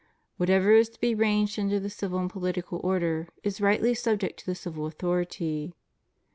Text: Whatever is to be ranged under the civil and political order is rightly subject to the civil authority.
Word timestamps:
Whatever 0.37 0.71
is 0.71 0.89
to 0.89 0.99
be 0.99 1.13
ranged 1.13 1.59
under 1.59 1.79
the 1.79 1.87
civil 1.87 2.17
and 2.17 2.27
political 2.27 2.81
order 2.83 3.27
is 3.43 3.61
rightly 3.61 3.93
subject 3.93 4.39
to 4.39 4.47
the 4.47 4.55
civil 4.55 4.87
authority. 4.87 5.75